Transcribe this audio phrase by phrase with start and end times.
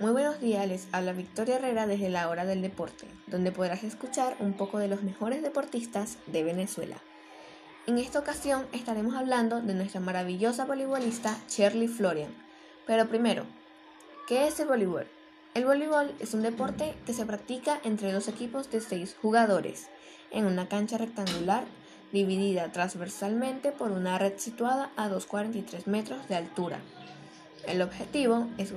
[0.00, 4.36] Muy buenos días, les habla Victoria Herrera desde la hora del deporte, donde podrás escuchar
[4.38, 6.98] un poco de los mejores deportistas de Venezuela.
[7.88, 12.32] En esta ocasión estaremos hablando de nuestra maravillosa voleibolista Shirley Florian.
[12.86, 13.42] Pero primero,
[14.28, 15.08] ¿qué es el voleibol?
[15.54, 19.88] El voleibol es un deporte que se practica entre dos equipos de seis jugadores
[20.30, 21.64] en una cancha rectangular
[22.12, 26.78] dividida transversalmente por una red situada a 2,43 metros de altura.
[27.66, 28.72] El objetivo es,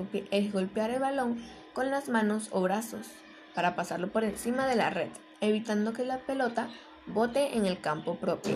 [0.51, 1.41] golpear el balón
[1.73, 3.07] con las manos o brazos
[3.55, 6.69] para pasarlo por encima de la red, evitando que la pelota
[7.07, 8.55] bote en el campo propio.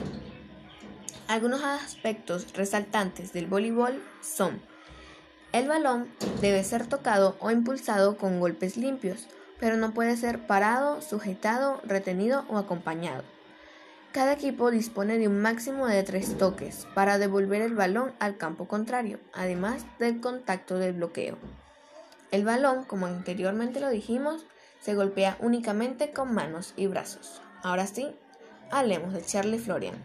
[1.28, 4.62] Algunos aspectos resaltantes del voleibol son
[5.56, 6.10] el balón
[6.42, 12.44] debe ser tocado o impulsado con golpes limpios, pero no puede ser parado, sujetado, retenido
[12.50, 13.24] o acompañado.
[14.16, 18.66] Cada equipo dispone de un máximo de tres toques para devolver el balón al campo
[18.66, 21.38] contrario, además del contacto del bloqueo.
[22.32, 24.46] El balón, como anteriormente lo dijimos,
[24.80, 27.42] se golpea únicamente con manos y brazos.
[27.62, 28.16] Ahora sí,
[28.72, 29.96] hablemos de Charlie Florian.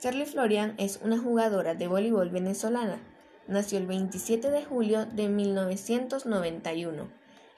[0.00, 3.00] Charlie Florian es una jugadora de voleibol venezolana.
[3.48, 7.08] Nació el 27 de julio de 1991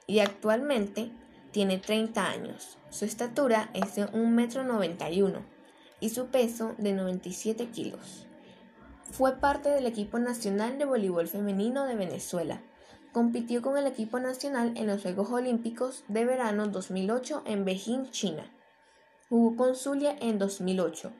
[0.07, 1.11] y actualmente
[1.51, 2.79] tiene 30 años.
[2.89, 5.39] Su estatura es de 1,91 m
[5.99, 8.25] y su peso de 97 kilos.
[9.11, 12.59] Fue parte del equipo nacional de voleibol femenino de Venezuela.
[13.11, 18.51] Compitió con el equipo nacional en los Juegos Olímpicos de Verano 2008 en Beijing, China.
[19.29, 21.11] Jugó con Zulia en 2008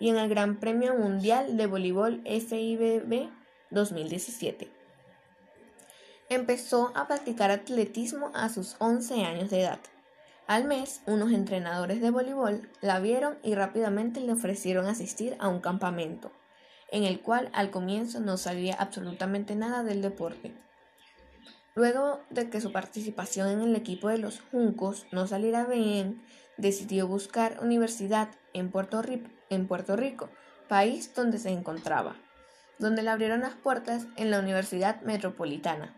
[0.00, 3.30] y en el Gran Premio Mundial de Voleibol FIBB
[3.70, 4.70] 2017.
[6.28, 9.80] Empezó a practicar atletismo a sus 11 años de edad.
[10.46, 15.60] Al mes, unos entrenadores de voleibol la vieron y rápidamente le ofrecieron asistir a un
[15.60, 16.32] campamento,
[16.90, 20.54] en el cual al comienzo no sabía absolutamente nada del deporte.
[21.74, 26.22] Luego de que su participación en el equipo de los Juncos no saliera bien,
[26.56, 29.28] decidió buscar universidad en Puerto, Rico,
[30.68, 32.16] país donde se encontraba,
[32.78, 35.94] donde le abrieron las puertas en la Universidad Metropolitana.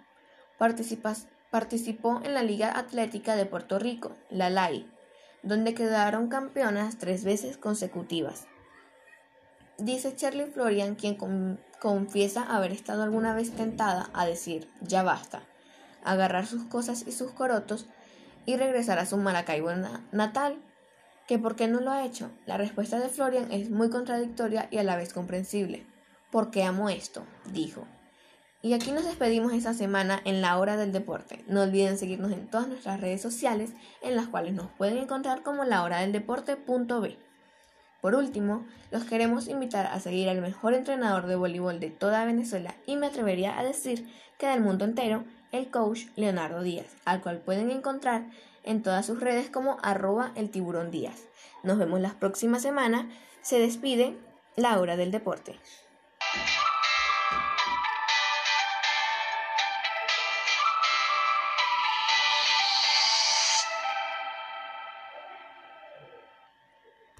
[1.50, 4.91] participó en la Liga Atlética de Puerto Rico, la LAI,
[5.43, 8.47] donde quedaron campeonas tres veces consecutivas.
[9.78, 11.16] Dice Charlie Florian, quien
[11.81, 15.43] confiesa haber estado alguna vez tentada a decir, ya basta,
[16.05, 17.87] agarrar sus cosas y sus corotos
[18.47, 19.71] y regresar a su Maracaibo
[20.12, 20.59] natal.
[21.31, 22.29] ¿Que por qué no lo ha hecho?
[22.45, 25.87] La respuesta de Florian es muy contradictoria y a la vez comprensible.
[26.33, 27.87] Porque amo esto, dijo.
[28.63, 31.45] Y aquí nos despedimos esta semana en la hora del deporte.
[31.47, 33.71] No olviden seguirnos en todas nuestras redes sociales,
[34.03, 37.17] en las cuales nos pueden encontrar como la hora del deporte.b.
[38.01, 42.75] Por último, los queremos invitar a seguir al mejor entrenador de voleibol de toda Venezuela
[42.87, 47.38] y me atrevería a decir que del mundo entero, el coach Leonardo Díaz, al cual
[47.38, 48.25] pueden encontrar
[48.62, 51.25] en todas sus redes como arroba el tiburón Díaz.
[51.62, 53.09] Nos vemos la próxima semana.
[53.43, 54.16] Se despide
[54.56, 55.56] la hora del deporte.